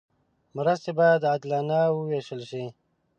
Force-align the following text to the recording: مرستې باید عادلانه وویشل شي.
مرستې 0.55 0.91
باید 0.99 1.27
عادلانه 1.31 1.79
وویشل 1.89 2.41
شي. 2.49 2.63